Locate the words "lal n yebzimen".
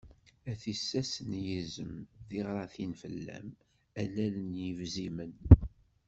4.13-5.33